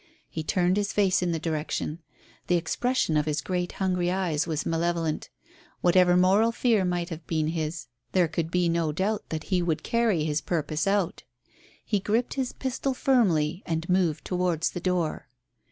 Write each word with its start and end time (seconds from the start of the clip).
He 0.27 0.41
turned 0.41 0.77
his 0.77 0.93
face 0.93 1.21
in 1.21 1.31
the 1.31 1.37
direction. 1.37 1.99
The 2.47 2.55
expression 2.55 3.15
of 3.15 3.27
his 3.27 3.39
great 3.39 3.73
hungry 3.73 4.09
eyes 4.09 4.47
was 4.47 4.65
malevolent. 4.65 5.29
Whatever 5.81 6.17
moral 6.17 6.51
fear 6.51 6.83
might 6.83 7.09
have 7.09 7.27
been 7.27 7.49
his, 7.49 7.85
there 8.11 8.27
could 8.27 8.49
be 8.49 8.67
no 8.67 8.91
doubt 8.91 9.29
that 9.29 9.43
he 9.53 9.61
would 9.61 9.83
carry 9.83 10.23
his 10.23 10.41
purpose 10.41 10.87
out. 10.87 11.21
He 11.85 11.99
gripped 11.99 12.33
his 12.33 12.51
pistol 12.51 12.95
firmly 12.95 13.61
and 13.67 13.87
moved 13.89 14.25
towards 14.25 14.71
the 14.71 14.79
door. 14.81 15.27